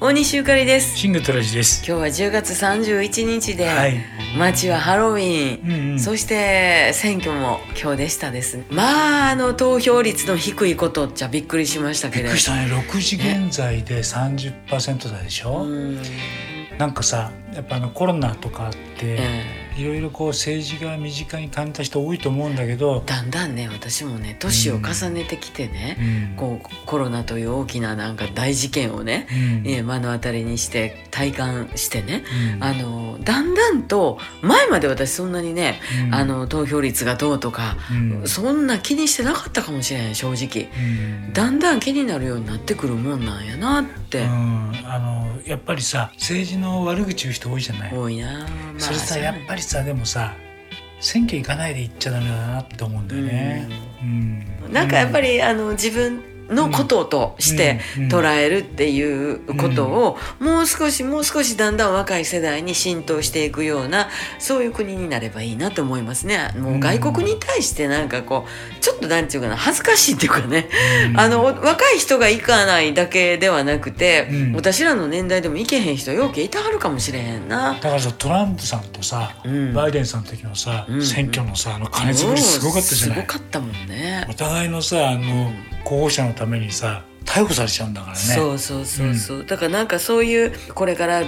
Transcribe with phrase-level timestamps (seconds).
[0.00, 1.78] 大西ゆかりですシングトラジです。
[1.86, 3.96] 今日は10月31日で、はい。
[4.38, 12.66] 街はハロウィン、うんうんそして選挙も今日でしたですまああの投票率の低いことっちゃびっくりしましたけれどびっくりしたね。
[12.66, 13.16] 6時
[13.46, 15.62] 現在で30%台でしょ？
[15.64, 15.98] うん
[16.78, 19.44] なんかさ、やっぱあのコロナとかあって、え
[19.76, 25.96] いろいろこう政治が身近に感じた人多いと思うんだけどえ、だんだんね私もね年を重ねてきてね
[26.30, 29.34] う、ん、こうコロナという大きななんか大事件をね、う
[29.66, 32.64] ん、ええ目の当たりにして体感してね、うん。
[32.64, 36.14] あのだんだんと前まで私そんなにね、うん。
[36.14, 38.28] あの投票率がどうとか、うん。
[38.28, 40.68] そんな気にしてなかったかもしれない正直。
[41.26, 41.32] うん。
[41.32, 47.94] だんだん気になるようになってくるもんなんやなって、うん、あのやっぱりさ政治の悪口言う人多いじゃない？
[47.94, 48.44] 多いな、ま
[48.76, 50.34] あそれさやっぱりさでもさ
[51.00, 53.68] 選挙行かないで行っちゃダメだなって思うんだよね。
[54.02, 54.72] うん。
[54.72, 66.50] なんかやっぱり、あの自分のこととして捉えるっていうことをもう少しもう少しだんだん若い世代に浸透していくようなそういう国になればいいなと思いますね。
[66.58, 70.68] もう外国に対してなんかこうちょっとなんていうかな恥ずかしいっていうかね、
[71.10, 71.20] うん。
[71.20, 74.52] あの若い人が行かないだけではなくて、うん。
[74.54, 77.74] 私らの年代でも行けへん人ようけいたはるかもしれへんな。
[77.74, 79.74] だからさトランプさんとさ、うん。
[79.74, 81.04] バイデンさんの時のさ、うん。
[81.04, 83.16] 選挙のさあの金づくりすごかったじゃない。
[83.16, 84.26] すごかったもんね。
[84.30, 84.34] お。
[84.34, 85.52] 互いのさあの
[85.86, 88.18] 候補者のためにさ逮捕されちゃうんだからね。
[88.18, 91.22] そうそうそうそう、だからなんかそういうこれから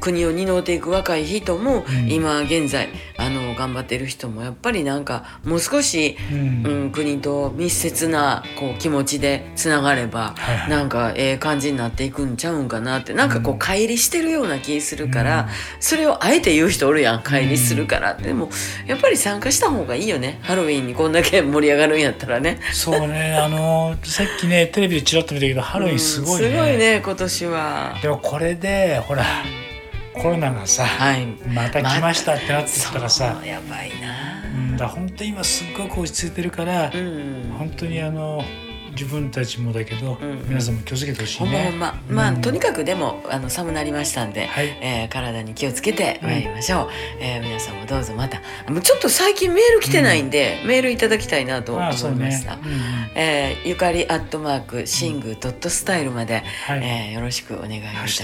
[0.00, 2.10] 国を担っていく若い人も、うん。
[2.10, 6.66] 今現在あの頑張っている人もやっぱりなんかもう少し、うん。
[6.66, 10.70] うん、国と密接なこう気持ちでつながれば、はいはい。
[10.70, 13.14] なんかええ感じになっていくんちゃうんかなって。
[13.14, 13.58] なんかこううん。
[13.58, 15.48] 乖離してるような気するから、うん。
[15.80, 18.12] それをあえて言う人おるやん乖離するから。
[18.12, 18.48] って、でも
[18.86, 20.38] やっぱり参加した方がいいよね。
[20.42, 22.60] ハロウィンにこんだけ盛り上がるんやったらね。
[22.72, 23.34] そうね。
[23.34, 27.98] あのさっきねテレビでちらっと見たけどハロウィンすごいね,、うんすごいね今年は。
[28.02, 29.24] でもこれでほら
[30.14, 31.26] コロナがさ、はい。
[31.48, 34.42] また来ましたってなってきたらさ、そうやばいな。
[34.54, 37.54] うん、だ本当に今すっごく落ち着いてるから、うん。
[37.58, 38.42] 本当にあの
[38.98, 41.70] 自分たちもだけど、うん皆さんも気をつけてほしいね。
[41.70, 42.22] ほんまほんま。
[42.22, 42.40] まあ、うん。
[42.40, 44.66] とにかくでもあの寒なりましたんで、はい。
[44.80, 46.88] えー体に気をつけてまいりましょう、
[47.20, 48.40] えー皆さんもどうぞまた。
[48.68, 52.02] もうちょっと最近メール来てないんで、メールいただきたいなと思いまし
[52.44, 52.54] た、。
[52.54, 52.62] うん
[53.14, 56.80] えーゆかりアットマークシングドットスタイルまで、はい。
[56.82, 58.22] えーよろしくお願いいたし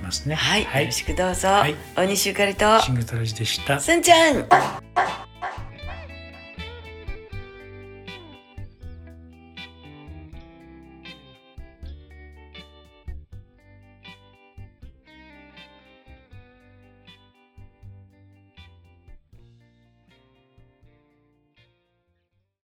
[0.00, 0.26] ます。
[0.26, 0.34] ね。
[0.34, 0.82] はい、はい。
[0.82, 1.74] よろしくどうぞ、はい。
[1.94, 2.80] 大西ゆかりと。
[2.80, 3.80] シングトラジでした。
[3.80, 4.81] すんちゃん